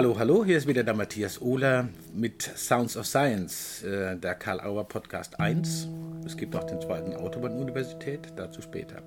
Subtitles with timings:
[0.00, 4.58] Hallo, hallo, hier ist wieder der Matthias Ohler mit Sounds of Science, äh, der Karl
[4.58, 5.88] Auer Podcast 1.
[6.24, 9.02] Es gibt auch den zweiten Autobahn-Universität, dazu später.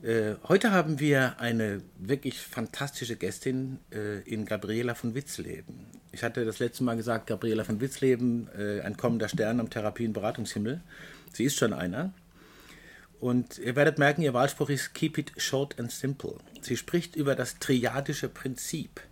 [0.00, 5.84] Äh, heute haben wir eine wirklich fantastische Gästin äh, in Gabriela von Witzleben.
[6.12, 8.48] Ich hatte das letzte Mal gesagt, Gabriela von Witzleben,
[8.82, 10.80] ein kommender Stern am Therapie- und Beratungshimmel.
[11.34, 12.14] Sie ist schon einer.
[13.20, 16.36] Und ihr werdet merken, ihr Wahlspruch ist Keep it short and simple.
[16.62, 19.02] Sie spricht über das triadische Prinzip.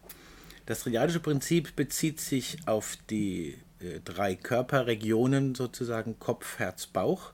[0.66, 7.33] Das triadische Prinzip bezieht sich auf die äh, drei Körperregionen, sozusagen Kopf, Herz, Bauch.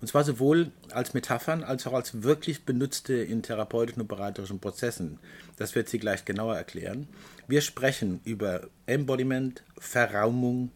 [0.00, 5.18] Und zwar sowohl als Metaphern als auch als wirklich benutzte in therapeutischen und beraterischen Prozessen.
[5.56, 7.08] Das wird sie gleich genauer erklären.
[7.48, 10.70] Wir sprechen über Embodiment, Verraumung,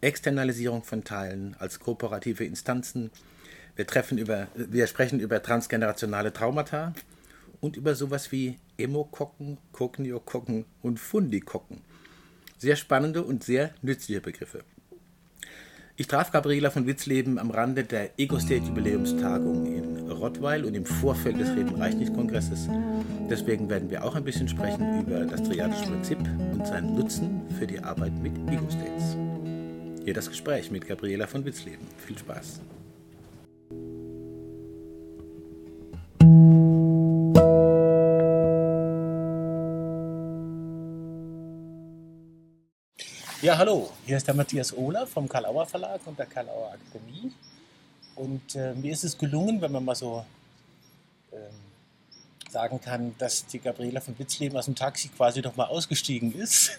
[0.00, 3.10] Externalisierung von Teilen als kooperative Instanzen,
[3.74, 6.92] wir, treffen über, wir sprechen über transgenerationale Traumata
[7.60, 11.78] und über sowas wie Emokokken, Kogniokokken und Fundikokken.
[12.58, 14.64] Sehr spannende und sehr nützliche Begriffe.
[15.96, 21.50] Ich traf Gabriela von Witzleben am Rande der Ego-State-Jubiläumstagung in Rottweil und im Vorfeld des
[21.50, 22.68] Reden reicht nicht Kongresses.
[23.28, 26.18] Deswegen werden wir auch ein bisschen sprechen über das triadische Prinzip
[26.52, 29.16] und seinen Nutzen für die Arbeit mit Ego-States.
[30.02, 31.86] Hier das Gespräch mit Gabriela von Witzleben.
[31.98, 32.62] Viel Spaß.
[43.50, 47.32] Ja, hallo, hier ist der Matthias Ohler vom Karl-Auer Verlag und der Karl-Auer Akademie.
[48.14, 50.24] Und äh, mir ist es gelungen, wenn man mal so
[51.32, 56.32] äh, sagen kann, dass die Gabriela von Witzleben aus dem Taxi quasi doch mal ausgestiegen
[56.32, 56.78] ist.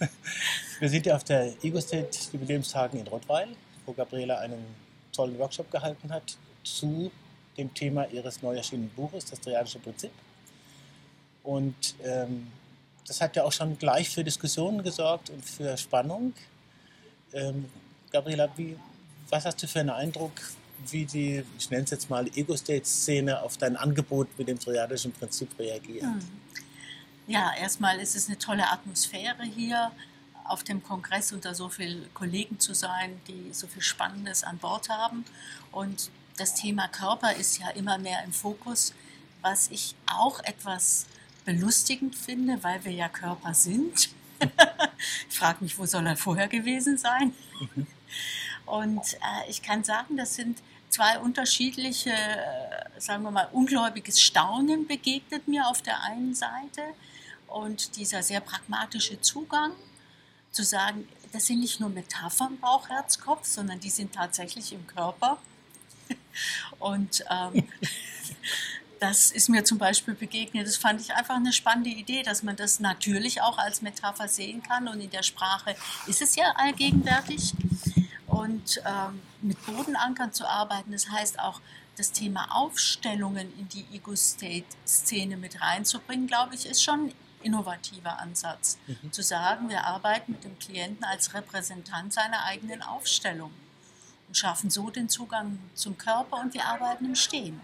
[0.80, 3.48] Wir sind ja auf der Ego-State Jubiläumstagen in Rottweil,
[3.84, 4.64] wo Gabriela einen
[5.12, 7.10] tollen Workshop gehalten hat zu
[7.58, 10.12] dem Thema ihres neu erschienenen Buches, das Triadische Prinzip.
[11.42, 12.46] Und ähm,
[13.06, 16.32] das hat ja auch schon gleich für Diskussionen gesorgt und für Spannung.
[17.32, 17.66] Ähm,
[18.10, 18.76] Gabriela, wie,
[19.28, 20.32] was hast du für einen Eindruck,
[20.90, 25.50] wie die, ich nenne es jetzt mal, Ego-State-Szene auf dein Angebot mit dem triadischen Prinzip
[25.58, 26.04] reagiert?
[26.04, 26.20] Hm.
[27.26, 29.90] Ja, erstmal ist es eine tolle Atmosphäre hier
[30.44, 34.90] auf dem Kongress unter so vielen Kollegen zu sein, die so viel Spannendes an Bord
[34.90, 35.24] haben.
[35.72, 38.92] Und das Thema Körper ist ja immer mehr im Fokus,
[39.40, 41.06] was ich auch etwas
[41.44, 44.10] belustigend finde, weil wir ja Körper sind.
[45.28, 47.34] ich frage mich, wo soll er vorher gewesen sein?
[48.66, 54.86] Und äh, ich kann sagen, das sind zwei unterschiedliche, äh, sagen wir mal, ungläubiges Staunen
[54.86, 56.82] begegnet mir auf der einen Seite
[57.48, 59.72] und dieser sehr pragmatische Zugang
[60.50, 64.86] zu sagen, das sind nicht nur Metaphern Bauch, Herz, Kopf, sondern die sind tatsächlich im
[64.86, 65.38] Körper.
[66.78, 67.66] Und ähm,
[69.04, 70.66] das ist mir zum Beispiel begegnet.
[70.66, 74.62] Das fand ich einfach eine spannende Idee, dass man das natürlich auch als Metapher sehen
[74.62, 74.88] kann.
[74.88, 75.76] Und in der Sprache
[76.06, 77.52] ist es ja allgegenwärtig.
[78.26, 81.60] Und ähm, mit Bodenankern zu arbeiten, das heißt auch,
[81.98, 88.78] das Thema Aufstellungen in die Ego-State-Szene mit reinzubringen, glaube ich, ist schon ein innovativer Ansatz.
[88.86, 89.12] Mhm.
[89.12, 93.52] Zu sagen, wir arbeiten mit dem Klienten als Repräsentant seiner eigenen Aufstellung
[94.28, 97.60] und schaffen so den Zugang zum Körper und wir arbeiten im Stehen.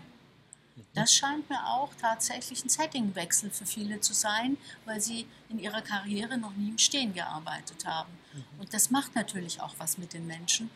[0.95, 5.83] Das scheint mir auch tatsächlich ein Settingwechsel für viele zu sein, weil sie in ihrer
[5.83, 8.11] Karriere noch nie im Stehen gearbeitet haben.
[8.59, 10.71] Und das macht natürlich auch was mit den Menschen,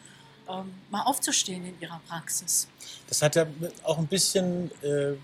[0.48, 2.69] ähm, mal aufzustehen in ihrer Praxis.
[3.09, 3.47] Das hat ja
[3.84, 5.15] auch ein bisschen äh,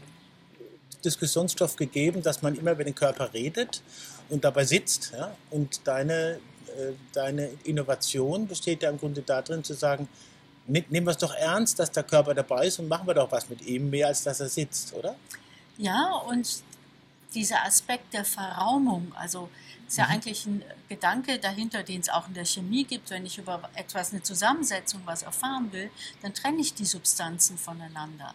[1.04, 3.82] Diskussionsstoff gegeben, dass man immer über den Körper redet
[4.28, 5.12] und dabei sitzt.
[5.12, 5.36] Ja?
[5.50, 10.08] Und deine, äh, deine Innovation besteht ja im Grunde darin zu sagen,
[10.66, 13.48] nehmen wir es doch ernst, dass der Körper dabei ist und machen wir doch was
[13.48, 15.16] mit ihm, mehr als dass er sitzt, oder?
[15.78, 16.62] Ja, und
[17.34, 19.48] dieser Aspekt der Verraumung, also
[19.90, 20.12] ist ja mhm.
[20.12, 23.10] eigentlich ein Gedanke dahinter, den es auch in der Chemie gibt.
[23.10, 25.90] Wenn ich über etwas, eine Zusammensetzung, was erfahren will,
[26.22, 28.34] dann trenne ich die Substanzen voneinander.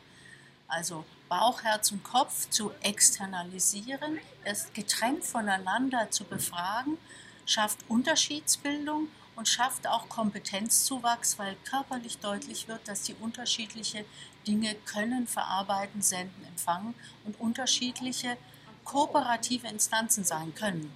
[0.67, 6.97] Also Bauch, Herz und Kopf zu externalisieren, es getrennt voneinander zu befragen,
[7.45, 14.05] schafft Unterschiedsbildung und schafft auch Kompetenzzuwachs, weil körperlich deutlich wird, dass die unterschiedliche
[14.47, 16.93] Dinge können, verarbeiten, senden, empfangen
[17.25, 18.37] und unterschiedliche
[18.83, 20.95] kooperative Instanzen sein können.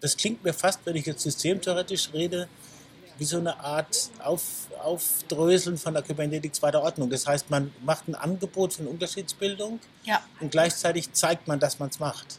[0.00, 2.48] Das klingt mir fast, wenn ich jetzt systemtheoretisch rede,
[3.18, 7.10] wie so eine Art Auf, Aufdröseln von der Kybernetik zweiter Ordnung.
[7.10, 10.22] Das heißt, man macht ein Angebot von Unterschiedsbildung ja.
[10.38, 12.38] und gleichzeitig zeigt man, dass man es macht.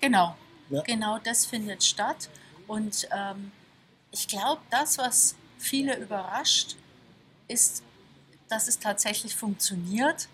[0.00, 0.36] Genau,
[0.70, 0.82] ja.
[0.82, 2.28] genau das findet statt.
[2.70, 3.50] Und ähm,
[4.12, 6.76] ich glaube, das, was viele überrascht,
[7.48, 7.82] ist,
[8.48, 10.28] dass es tatsächlich funktioniert.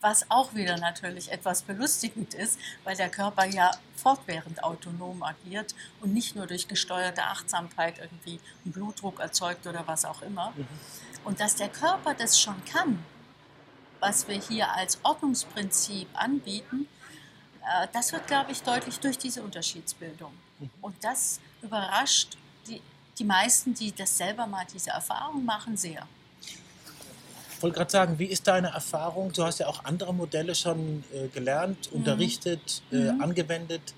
[0.00, 6.14] was auch wieder natürlich etwas belustigend ist, weil der Körper ja fortwährend autonom agiert und
[6.14, 10.52] nicht nur durch gesteuerte Achtsamkeit irgendwie einen Blutdruck erzeugt oder was auch immer.
[10.56, 10.68] Mhm.
[11.24, 13.04] Und dass der Körper das schon kann,
[13.98, 16.86] was wir hier als Ordnungsprinzip anbieten,
[17.62, 20.32] äh, das wird, glaube ich, deutlich durch diese Unterschiedsbildung.
[20.60, 20.70] Mhm.
[20.80, 22.80] Und das überrascht die,
[23.18, 26.06] die meisten, die das selber mal diese Erfahrung machen, sehr.
[27.56, 29.32] Ich wollte gerade sagen, wie ist deine Erfahrung?
[29.32, 31.98] Du hast ja auch andere Modelle schon äh, gelernt, mhm.
[31.98, 33.20] unterrichtet, äh, mhm.
[33.20, 33.94] angewendet.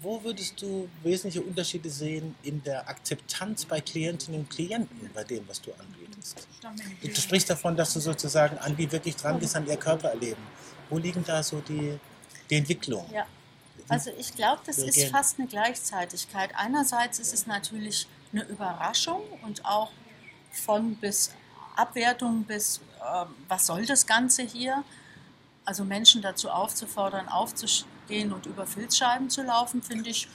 [0.00, 5.48] Wo würdest du wesentliche Unterschiede sehen in der Akzeptanz bei Klientinnen und Klienten bei dem,
[5.48, 6.46] was du anbietest?
[7.02, 10.42] Du sprichst davon, dass du sozusagen an die wirklich dran bist, an ihr Körper erleben.
[10.88, 11.98] Wo liegen da so die,
[12.48, 13.12] die Entwicklungen?
[13.12, 13.26] Ja.
[13.88, 16.50] Also ich glaube, das ist fast eine Gleichzeitigkeit.
[16.54, 19.90] Einerseits ist es natürlich eine Überraschung und auch
[20.52, 21.32] von bis
[21.76, 24.84] Abwertung bis, äh, was soll das Ganze hier?
[25.64, 30.28] Also Menschen dazu aufzufordern, aufzustehen und über Filzscheiben zu laufen, finde ich,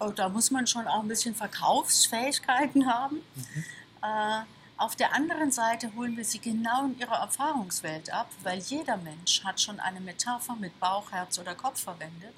[0.00, 3.16] äh, da muss man schon auch ein bisschen Verkaufsfähigkeiten haben.
[3.16, 3.64] Mhm.
[4.02, 4.42] Äh,
[4.80, 9.44] auf der anderen Seite holen wir sie genau in ihre Erfahrungswelt ab, weil jeder Mensch
[9.44, 12.32] hat schon eine Metapher mit Bauch, Herz oder Kopf verwendet.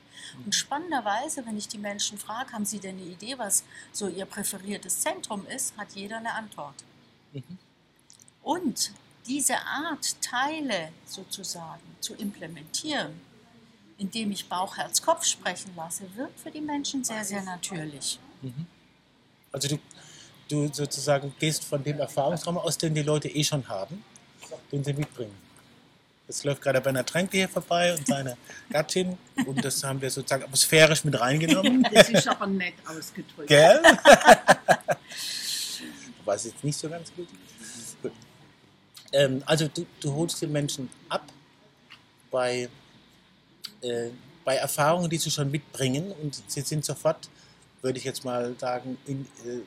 [0.44, 3.62] Und spannenderweise, wenn ich die Menschen frage, haben sie denn eine Idee, was
[3.92, 6.74] so ihr präferiertes Zentrum ist, hat jeder eine Antwort.
[7.32, 7.58] Mhm.
[8.42, 8.90] Und
[9.28, 13.20] diese Art, Teile sozusagen zu implementieren,
[13.98, 18.18] indem ich Bauch, Herz, Kopf sprechen lasse, wirkt für die Menschen sehr, sehr natürlich.
[18.40, 18.66] Mhm.
[19.52, 19.78] Also du,
[20.52, 24.04] du sozusagen gehst von dem Erfahrungsraum aus, den die Leute eh schon haben,
[24.70, 25.34] den sie mitbringen.
[26.26, 28.36] Das läuft gerade bei einer Tränke hier vorbei und seine
[28.70, 31.86] Gattin und das haben wir sozusagen atmosphärisch mit reingenommen.
[31.92, 33.48] Das ist aber nett ausgedrückt.
[33.48, 33.82] Gell?
[36.24, 37.28] weiß jetzt nicht so ganz gut.
[38.02, 38.12] gut.
[39.12, 41.24] Ähm, also du, du, holst den Menschen ab
[42.30, 42.68] bei,
[43.82, 44.10] äh,
[44.44, 47.28] bei Erfahrungen, die sie schon mitbringen und sie sind sofort,
[47.82, 49.60] würde ich jetzt mal sagen, in, äh,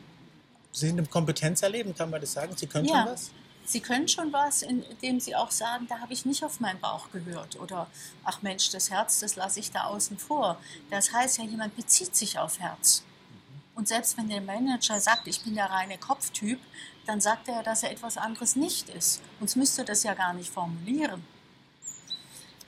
[0.75, 2.55] sind im Kompetenzerleben, kann man das sagen?
[2.55, 3.03] Sie können ja.
[3.03, 3.31] schon was?
[3.67, 7.09] Sie können schon was, indem Sie auch sagen, da habe ich nicht auf meinen Bauch
[7.11, 7.59] gehört.
[7.59, 7.87] Oder,
[8.23, 10.59] ach Mensch, das Herz, das lasse ich da außen vor.
[10.91, 13.03] Das heißt ja, jemand bezieht sich auf Herz.
[13.73, 16.59] Und selbst wenn der Manager sagt, ich bin der reine Kopftyp,
[17.07, 19.21] dann sagt er, dass er etwas anderes nicht ist.
[19.39, 21.23] Uns müsste das ja gar nicht formulieren.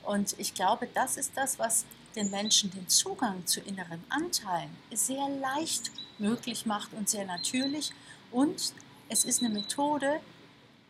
[0.04, 5.30] Und ich glaube, das ist das, was den Menschen den Zugang zu inneren Anteilen sehr
[5.30, 7.92] leicht möglich macht und sehr natürlich.
[8.32, 8.74] Und
[9.10, 10.20] es ist eine Methode,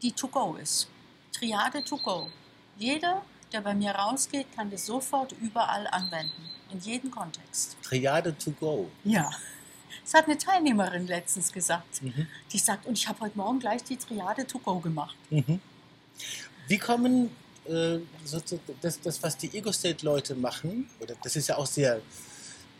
[0.01, 0.87] die to go ist.
[1.31, 2.29] Triade to go.
[2.77, 3.21] Jeder,
[3.51, 7.77] der bei mir rausgeht, kann das sofort überall anwenden, in jedem Kontext.
[7.83, 8.89] Triade to go.
[9.03, 9.31] Ja.
[10.03, 12.01] Das hat eine Teilnehmerin letztens gesagt.
[12.01, 12.27] Mhm.
[12.51, 15.15] Die sagt, und ich habe heute Morgen gleich die Triade to go gemacht.
[15.29, 15.59] Mhm.
[16.67, 17.29] Wie kommen
[17.65, 17.99] äh,
[18.81, 22.01] das, das, was die Ego-State-Leute machen, oder das ist ja auch sehr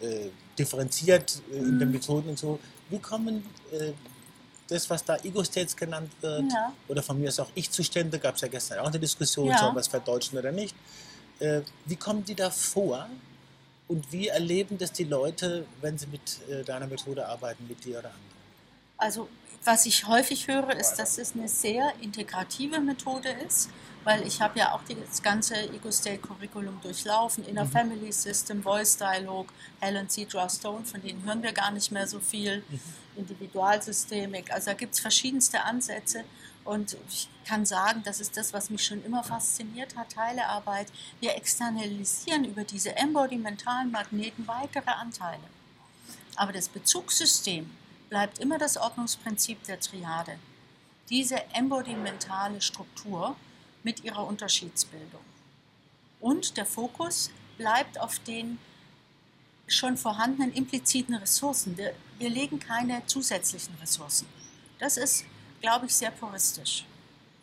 [0.01, 1.91] äh, differenziert äh, in den.
[1.91, 2.59] Methoden und so,
[2.89, 3.91] wie kommen äh,
[4.67, 6.73] das, was da Ego-States genannt wird, ja.
[6.87, 9.57] oder von mir aus auch Ich-Zustände, gab es ja gestern auch eine Diskussion, ja.
[9.57, 10.75] soll man es verdeutschen oder nicht,
[11.39, 13.07] äh, wie kommen die da vor?
[13.87, 17.99] Und wie erleben das die Leute, wenn sie mit äh, deiner Methode arbeiten, mit dir
[17.99, 18.37] oder anderen?
[18.97, 19.29] Also,
[19.63, 23.69] was ich häufig höre, ist, dass es eine sehr integrative Methode ist,
[24.07, 27.71] weil ich habe ja auch das ganze Ego-State-Curriculum durchlaufen, Inner mhm.
[27.71, 29.47] Family System, Voice Dialog,
[29.81, 32.79] Helen Cedra Stone, von denen hören wir gar nicht mehr so viel, mhm.
[33.17, 36.23] Individualsystemik, also da gibt es verschiedenste Ansätze
[36.63, 40.87] und ich kann sagen, das ist das, was mich schon immer fasziniert hat, Teilearbeit.
[41.19, 45.43] Wir externalisieren über diese embodimentalen Magneten weitere Anteile.
[46.35, 47.69] Aber das Bezugssystem
[48.09, 50.39] bleibt immer das Ordnungsprinzip der Triade.
[51.09, 53.35] Diese embodimentale Struktur
[53.87, 55.25] mit ihrer Unterschiedsbildung.
[56.19, 58.59] Und der Fokus bleibt auf den
[59.67, 61.77] schon vorhandenen impliziten Ressourcen.
[61.77, 64.27] Wir, wir legen keine zusätzlichen Ressourcen.
[64.79, 65.25] Das ist
[65.61, 66.85] glaube ich, sehr puristisch.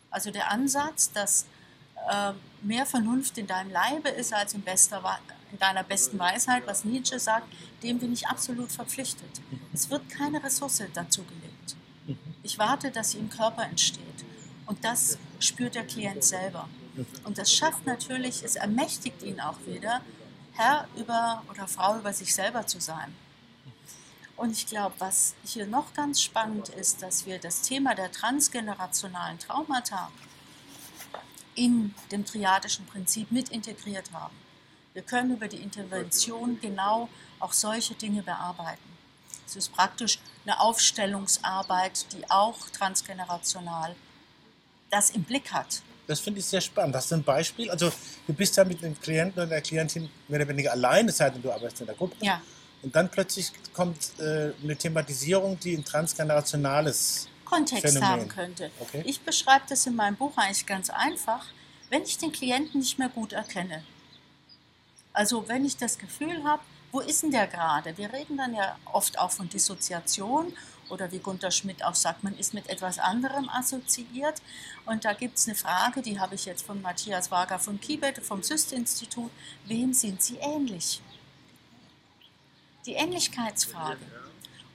[0.09, 1.45] Also der Ansatz, dass
[2.09, 5.01] äh, mehr Vernunft in deinem Leibe ist als in, bester,
[5.51, 7.47] in deiner besten Weisheit, was Nietzsche sagt,
[7.83, 9.41] dem bin ich absolut verpflichtet.
[9.73, 11.75] Es wird keine Ressource dazu gelegt.
[12.43, 14.04] Ich warte, dass sie im Körper entsteht.
[14.65, 16.67] Und das spürt der Klient selber.
[17.23, 20.01] Und das schafft natürlich, es ermächtigt ihn auch wieder,
[20.53, 23.13] Herr über oder Frau über sich selber zu sein.
[24.37, 29.39] Und ich glaube, was hier noch ganz spannend ist, dass wir das Thema der transgenerationalen
[29.39, 30.11] Traumata
[31.55, 34.35] in dem triadischen Prinzip mit integriert haben.
[34.93, 38.97] Wir können über die Intervention genau auch solche Dinge bearbeiten.
[39.45, 43.95] Es ist praktisch eine Aufstellungsarbeit, die auch transgenerational
[44.95, 45.81] das im Blick hat.
[46.07, 46.95] Das finde ich sehr spannend.
[46.95, 47.69] Hast du ein Beispiel?
[47.69, 47.91] Also
[48.27, 51.29] du bist ja mit dem Klienten oder der Klientin mehr oder weniger allein, es sei
[51.29, 52.15] denn, du arbeitest in der Gruppe.
[52.21, 52.41] Ja.
[52.81, 58.07] Und dann plötzlich kommt äh, eine Thematisierung, die ein transgenerationales Kontext Phänomen.
[58.07, 58.71] haben könnte.
[58.79, 59.03] Okay.
[59.05, 61.45] Ich beschreibe das in meinem Buch eigentlich ganz einfach,
[61.89, 63.83] wenn ich den Klienten nicht mehr gut erkenne.
[65.13, 66.61] Also wenn ich das Gefühl habe,
[66.95, 67.97] wo ist denn der gerade?
[67.97, 70.53] Wir reden dann ja oft auch von Dissoziation
[70.87, 74.41] oder wie Gunter Schmidt auch sagt, man ist mit etwas anderem assoziiert.
[74.85, 78.19] Und da gibt es eine Frage, die habe ich jetzt von Matthias Wager von Kibet,
[78.19, 79.29] vom SYST-Institut.
[79.65, 81.01] Wem sind sie ähnlich?
[82.85, 84.05] Die Ähnlichkeitsfrage.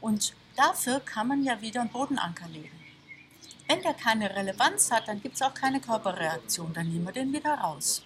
[0.03, 2.79] Und dafür kann man ja wieder einen Bodenanker legen.
[3.67, 7.33] Wenn der keine Relevanz hat, dann gibt es auch keine Körperreaktion, dann nehmen wir den
[7.33, 8.03] wieder raus.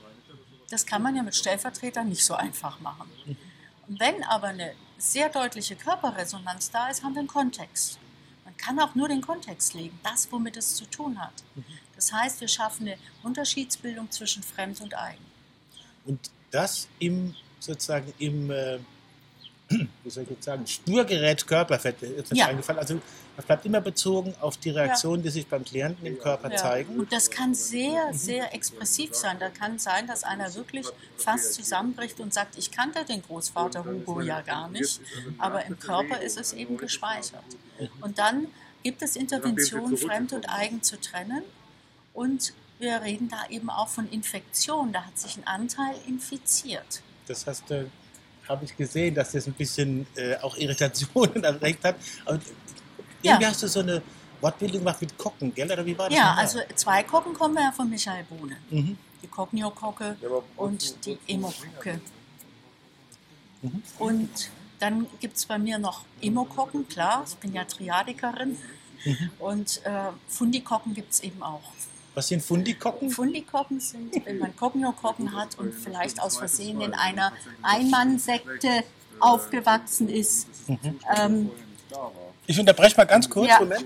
[0.71, 3.11] Das kann man ja mit Stellvertretern nicht so einfach machen.
[3.88, 7.98] Wenn aber eine sehr deutliche Körperresonanz da ist, haben wir einen Kontext.
[8.44, 11.32] Man kann auch nur den Kontext legen, das, womit es zu tun hat.
[11.94, 15.24] Das heißt, wir schaffen eine Unterschiedsbildung zwischen Fremd und Eigen.
[16.04, 18.78] Und das im sozusagen im äh,
[19.68, 22.47] wie soll ich jetzt sagen, Spürgerät Körperfett ist mir Ja.
[22.49, 22.78] eingefallen.
[22.78, 23.00] Also
[23.37, 26.56] das bleibt immer bezogen auf die Reaktionen, die sich beim Klienten im Körper Ja.
[26.56, 26.99] zeigen.
[27.00, 29.38] Und das kann sehr, sehr expressiv sein.
[29.40, 34.21] Da kann sein, dass einer wirklich fast zusammenbricht und sagt, ich kannte den Großvater Hugo
[34.21, 35.00] ja gar nicht,
[35.38, 37.44] aber im Körper ist es eben gespeichert.
[38.00, 38.49] Und dann
[38.83, 41.42] gibt es Interventionen, Fremd und Eigen zu trennen.
[42.12, 44.92] Und wir reden da eben auch von Infektion.
[44.92, 47.00] Da hat sich ein Anteil infiziert.
[47.26, 47.64] Das heißt,
[48.48, 51.96] habe ich gesehen, dass das ein bisschen äh, auch Irritationen erregt hat.
[52.24, 52.36] Aber
[53.22, 53.32] Ja.
[53.32, 54.02] irgendwie hast du so eine
[54.40, 55.70] Wortbildung gemacht mit Kocken, gell?
[55.70, 56.18] Oder wie war das?
[56.18, 56.44] Ja, nochmal?
[56.44, 58.56] also zwei Kocken kommen ja von Michael Bohne.
[58.70, 58.98] Mhm.
[59.22, 60.16] die Cognio-Kocke
[60.56, 62.00] und die Emokocke.
[63.98, 68.58] Und dann gibt es bei mir noch Emokokken, klar, ich bin ja Triadikerin.
[69.38, 71.62] Und äh, Fundikokken gibt es eben auch.
[72.14, 73.11] Was sind Fundikocken?
[73.11, 78.85] Fundikokken sind, wenn man Cognio-Kokken hat und vielleicht aus Versehen in einer Einmannsekte
[79.21, 80.47] aufgewachsen ist.
[81.16, 81.50] Ähm,
[82.47, 83.49] Ich unterbreche mal ganz kurz.
[83.49, 83.59] Ja.
[83.61, 83.85] Moment.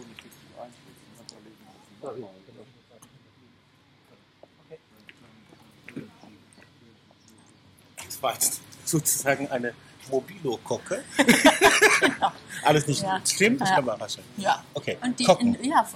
[7.97, 9.75] Das war jetzt sozusagen eine
[10.11, 11.05] Mobilo-Kocke.
[12.65, 13.21] Alles nicht Ja.
[13.27, 13.75] schlimm, das Ja.
[13.77, 14.01] kann man.
[14.37, 14.65] Ja.
[14.75, 15.87] Okay, Und die, in, ja,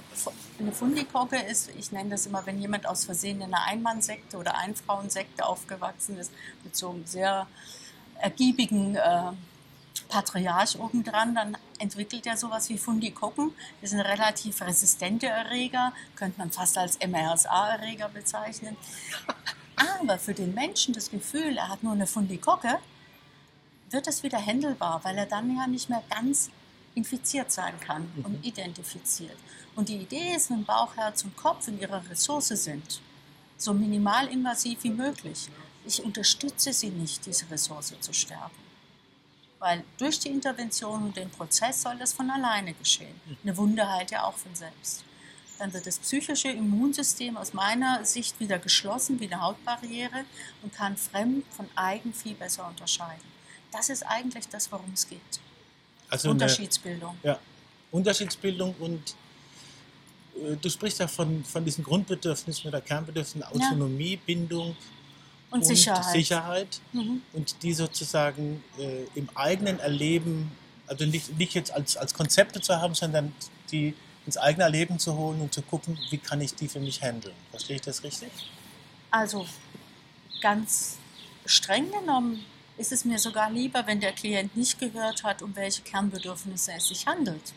[0.63, 4.57] eine Fundikocke ist, ich nenne das immer, wenn jemand aus Versehen in einer Einmannsekte oder
[4.57, 6.31] Einfrauensekte aufgewachsen ist,
[6.63, 7.47] mit so einem sehr
[8.19, 9.31] ergiebigen äh,
[10.09, 13.51] Patriarch obendran, dann entwickelt er sowas wie Fundikokken.
[13.81, 18.77] Das sind relativ resistente Erreger, könnte man fast als MRSA-Erreger bezeichnen.
[19.75, 22.79] Aber für den Menschen das Gefühl, er hat nur eine Fundikocke,
[23.89, 26.49] wird es wieder händelbar, weil er dann ja nicht mehr ganz
[26.95, 29.37] infiziert sein kann und identifiziert.
[29.75, 33.01] Und die Idee ist, wenn Bauch, Herz und Kopf in ihrer Ressource sind,
[33.57, 35.49] so minimalinvasiv wie möglich.
[35.85, 38.63] Ich unterstütze sie nicht, diese Ressource zu stärken.
[39.59, 43.19] Weil durch die Intervention und den Prozess soll das von alleine geschehen.
[43.43, 45.03] Eine Wunde heilt ja auch von selbst.
[45.59, 50.25] Dann wird das psychische Immunsystem aus meiner Sicht wieder geschlossen wie eine Hautbarriere
[50.61, 53.23] und kann fremd von eigen viel besser unterscheiden.
[53.71, 55.39] Das ist eigentlich das, worum es geht.
[56.13, 57.17] Also eine, Unterschiedsbildung.
[57.23, 57.39] ja,
[57.91, 59.15] Unterschiedsbildung und
[60.35, 64.75] äh, du sprichst ja von, von diesen Grundbedürfnissen oder Kernbedürfnissen, Autonomie, Bindung
[65.49, 66.13] Und Sicherheit.
[66.13, 67.21] Sicherheit Mhm.
[67.33, 70.51] und die sozusagen äh, im eigenen Erleben,
[70.85, 73.33] also nicht, nicht jetzt als, als Konzepte zu haben, sondern
[73.71, 73.95] die
[74.27, 77.35] ins eigene Erleben zu holen und zu gucken, wie kann ich die für mich handeln.
[77.49, 78.29] Verstehe ich das richtig?
[79.09, 79.47] Also
[80.41, 80.97] ganz
[81.45, 82.45] streng genommen
[82.77, 86.87] ist es mir sogar lieber, wenn der Klient nicht gehört hat, um welche Kernbedürfnisse es
[86.87, 87.53] sich handelt.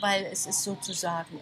[0.00, 1.40] Weil es ist sozusagen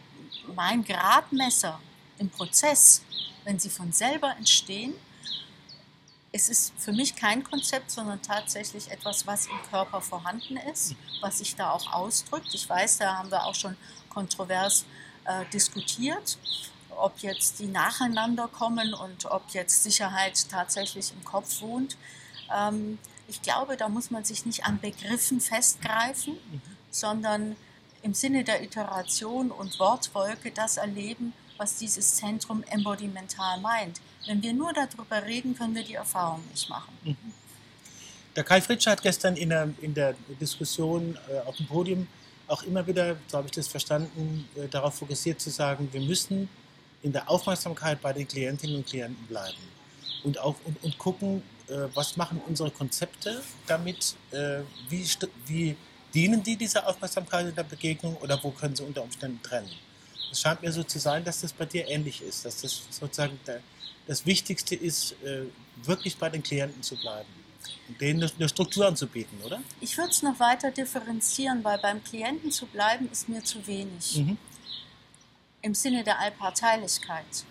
[0.54, 1.80] mein Gradmesser
[2.18, 3.02] im Prozess,
[3.44, 4.94] wenn sie von selber entstehen.
[6.32, 11.38] Es ist für mich kein Konzept, sondern tatsächlich etwas, was im Körper vorhanden ist, was
[11.38, 12.54] sich da auch ausdrückt.
[12.54, 13.76] Ich weiß, da haben wir auch schon
[14.08, 14.84] kontrovers
[15.24, 16.38] äh, diskutiert,
[16.90, 21.96] ob jetzt die nacheinander kommen und ob jetzt Sicherheit tatsächlich im Kopf wohnt.
[22.56, 26.36] Ähm, ich glaube, da muss man sich nicht an Begriffen festgreifen,
[26.90, 27.56] sondern
[28.02, 34.00] im Sinne der Iteration und Wortwolke das erleben, was dieses Zentrum embodimental meint.
[34.26, 37.16] Wenn wir nur darüber reden, können wir die Erfahrung nicht machen.
[38.34, 42.08] Der Kai Fritsche hat gestern in der, in der Diskussion äh, auf dem Podium
[42.48, 46.48] auch immer wieder, so habe ich das verstanden, äh, darauf fokussiert zu sagen, wir müssen
[47.02, 49.58] in der Aufmerksamkeit bei den Klientinnen und Klienten bleiben
[50.24, 55.06] und, auch, und, und gucken, äh, was machen unsere Konzepte damit, äh, wie,
[55.46, 55.76] wie
[56.14, 59.70] dienen die dieser Aufmerksamkeit in der Begegnung oder wo können sie unter Umständen trennen.
[60.30, 63.38] es scheint mir so zu sein, dass das bei dir ähnlich ist, dass das sozusagen
[63.46, 63.60] der,
[64.06, 65.44] das Wichtigste ist, äh,
[65.84, 67.28] wirklich bei den Klienten zu bleiben
[67.88, 69.60] und denen eine Struktur anzubieten, oder?
[69.80, 74.18] Ich würde es noch weiter differenzieren, weil beim Klienten zu bleiben ist mir zu wenig.
[74.18, 74.38] Mhm.
[75.62, 77.44] Im Sinne der Allparteilichkeit.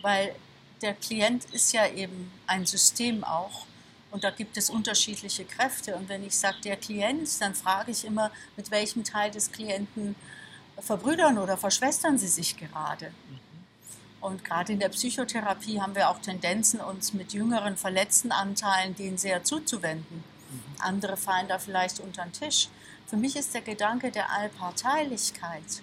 [0.00, 0.34] Weil
[0.82, 3.66] der Klient ist ja eben ein System auch
[4.10, 5.94] und da gibt es unterschiedliche Kräfte.
[5.96, 10.14] Und wenn ich sage der Klient, dann frage ich immer, mit welchem Teil des Klienten
[10.80, 13.12] verbrüdern oder verschwestern sie sich gerade.
[14.20, 19.18] Und gerade in der Psychotherapie haben wir auch Tendenzen, uns mit jüngeren verletzten Anteilen denen
[19.18, 20.24] sehr zuzuwenden.
[20.78, 22.68] Andere fallen da vielleicht unter den Tisch.
[23.06, 25.82] Für mich ist der Gedanke der Allparteilichkeit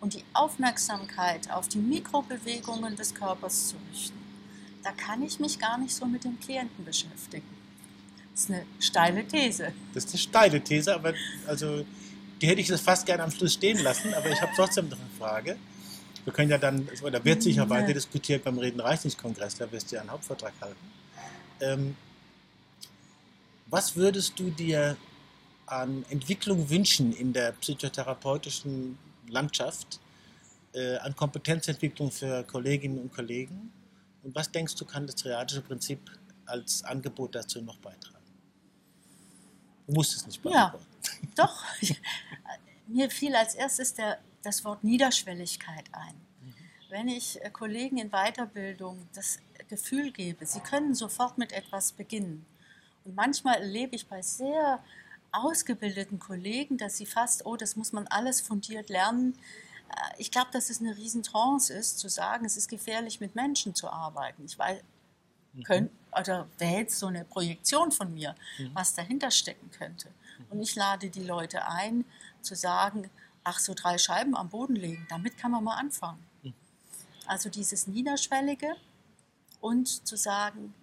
[0.00, 4.23] und die Aufmerksamkeit auf die Mikrobewegungen des Körpers zu richten.
[4.84, 7.48] Da kann ich mich gar nicht so mit dem Klienten beschäftigen.
[8.32, 9.72] Das ist eine steile These.
[9.94, 11.14] Das ist eine steile These, aber
[11.46, 11.86] also
[12.40, 14.98] die hätte ich das fast gerne am Schluss stehen lassen, aber ich habe trotzdem noch
[14.98, 15.56] eine Frage.
[16.24, 19.96] Wir können ja dann, oder wird sicher weiter diskutiert beim Reden Reichskongress, da wirst du
[19.96, 20.90] ja einen Hauptvertrag halten.
[21.60, 21.96] Ähm,
[23.66, 24.96] was würdest du dir
[25.66, 28.98] an Entwicklung wünschen in der psychotherapeutischen
[29.28, 29.98] Landschaft,
[30.74, 33.72] äh, an Kompetenzentwicklung für Kolleginnen und Kollegen?
[34.24, 36.10] Und was denkst du, kann das triadische Prinzip
[36.46, 38.24] als Angebot dazu noch beitragen?
[39.86, 40.86] Du musst es nicht beantworten.
[41.02, 41.62] Ja, doch.
[42.86, 46.14] Mir fiel als erstes der, das Wort Niederschwelligkeit ein.
[46.40, 46.54] Mhm.
[46.88, 49.38] Wenn ich äh, Kollegen in Weiterbildung das
[49.68, 52.46] Gefühl gebe, sie können sofort mit etwas beginnen.
[53.04, 54.82] Und manchmal erlebe ich bei sehr
[55.32, 59.36] ausgebildeten Kollegen, dass sie fast, oh, das muss man alles fundiert lernen.
[59.94, 63.74] Äh, ich glaube, dass es eine Riesentrance ist, zu sagen, es ist gefährlich, mit Menschen
[63.74, 64.44] zu arbeiten.
[64.44, 64.80] Ich weiß,
[65.52, 65.62] mhm.
[65.62, 68.70] können, oder wäre jetzt so eine Projektion von mir, mhm.
[68.74, 70.08] was dahinter stecken könnte.
[70.50, 72.04] Und ich lade die Leute ein,
[72.42, 73.10] zu sagen,
[73.44, 76.24] ach, so drei Scheiben am Boden legen, damit kann man mal anfangen.
[76.42, 76.54] Mhm.
[77.26, 78.74] Also dieses Niederschwellige
[79.60, 80.74] und zu sagen,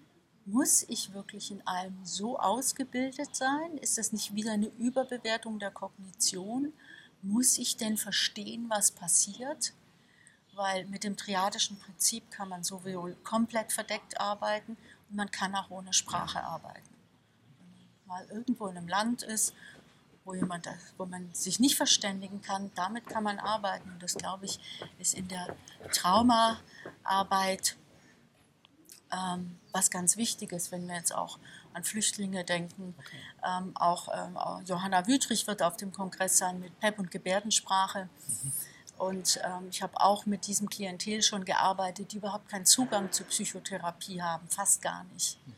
[0.46, 3.78] muss ich wirklich in allem so ausgebildet sein?
[3.78, 6.74] Ist das nicht wieder eine Überbewertung der Kognition?
[7.24, 9.74] Muss ich denn verstehen, was passiert?
[10.54, 14.76] Weil mit dem triadischen Prinzip kann man sowohl komplett verdeckt arbeiten
[15.10, 16.90] und man kann auch ohne Sprache arbeiten.
[17.60, 19.54] Wenn man mal irgendwo in einem Land ist,
[20.24, 23.90] wo, jemand, wo man sich nicht verständigen kann, damit kann man arbeiten.
[23.92, 24.60] Und das, glaube ich,
[25.00, 25.56] ist in der
[25.92, 27.76] Traumaarbeit
[29.12, 31.40] ähm, was ganz Wichtiges, wenn wir jetzt auch
[31.74, 32.96] an Flüchtlinge denken.
[33.00, 33.18] Okay.
[33.46, 38.10] Ähm, auch ähm, Johanna Wüthrich wird auf dem Kongress sein mit PEP und Gebärdensprache.
[38.28, 38.52] Mhm.
[38.98, 43.26] Und ähm, ich habe auch mit diesem Klientel schon gearbeitet, die überhaupt keinen Zugang zur
[43.28, 45.40] Psychotherapie haben, fast gar nicht.
[45.46, 45.54] Mhm.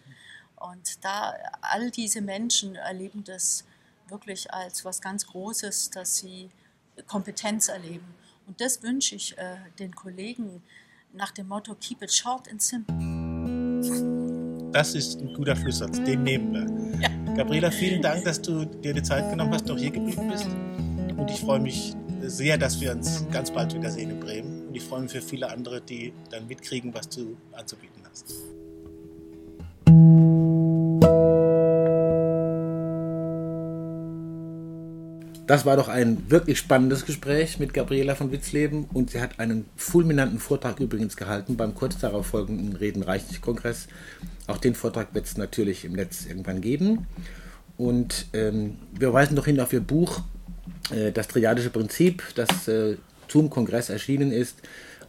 [0.55, 3.65] Und da all diese Menschen erleben das
[4.07, 6.49] wirklich als was ganz Großes, dass sie
[7.07, 8.15] Kompetenz erleben.
[8.47, 10.63] Und das wünsche ich äh, den Kollegen
[11.11, 14.22] nach dem Motto Keep it short and simple.
[14.73, 16.99] Das ist ein guter Schlusssatz, den nehmen wir.
[16.99, 17.35] Ja.
[17.35, 20.47] Gabriela, vielen Dank, dass du dir die Zeit genommen hast, noch hier geblieben bist.
[21.15, 24.67] Und ich freue mich sehr, dass wir uns ganz bald wiedersehen in Bremen.
[24.67, 28.33] Und ich freue mich für viele andere, die dann mitkriegen, was du anzubieten hast.
[35.45, 39.65] Das war doch ein wirklich spannendes Gespräch mit Gabriela von Witzleben und sie hat einen
[39.75, 43.89] fulminanten Vortrag übrigens gehalten beim kurz darauf folgenden Reden Reichlich-Kongress.
[44.47, 47.07] Auch den Vortrag wird es natürlich im Netz irgendwann geben.
[47.75, 50.21] Und ähm, wir weisen doch hin auf ihr Buch
[50.91, 52.95] äh, Das Triadische Prinzip, das äh,
[53.27, 54.59] zum Kongress erschienen ist.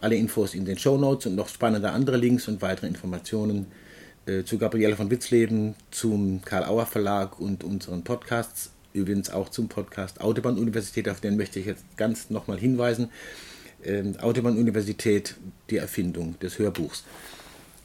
[0.01, 3.67] Alle Infos in den Show Notes und noch spannende andere Links und weitere Informationen
[4.27, 9.69] äh, zu Gabriela von Witzleben, zum Karl Auer Verlag und unseren Podcasts übrigens auch zum
[9.69, 13.11] Podcast Autobahn-Universität, auf den möchte ich jetzt ganz nochmal hinweisen.
[13.85, 15.35] Ähm, Autobahn-Universität,
[15.69, 17.05] die Erfindung des Hörbuchs.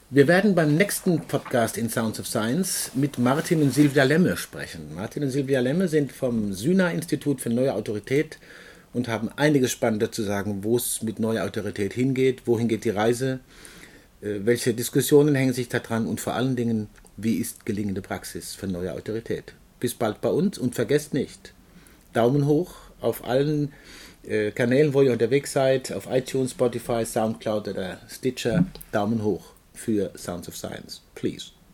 [0.08, 4.94] Wir werden beim nächsten Podcast in Sounds of Science mit Martin und Silvia Lemme sprechen.
[4.94, 8.38] Martin und Silvia Lemme sind vom Syna-Institut für neue Autorität
[8.92, 12.90] und haben einiges Spannendes zu sagen, wo es mit neuer Autorität hingeht, wohin geht die
[12.90, 13.40] Reise,
[14.22, 18.54] äh, welche Diskussionen hängen sich da dran und vor allen Dingen, wie ist gelingende Praxis
[18.54, 21.52] für neue Autorität bis bald bei uns und vergesst nicht,
[22.12, 23.72] Daumen hoch auf allen
[24.26, 30.12] äh, Kanälen, wo ihr unterwegs seid, auf iTunes, Spotify, Soundcloud oder Stitcher, Daumen hoch für
[30.16, 31.00] Sounds of Science.
[31.14, 31.52] Please.